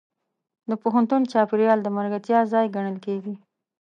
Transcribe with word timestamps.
د 0.69 0.71
پوهنتون 0.81 1.21
چاپېریال 1.31 1.79
د 1.83 1.87
ملګرتیا 1.97 2.39
ځای 2.53 2.65
ګڼل 2.75 2.97
کېږي. 3.05 3.33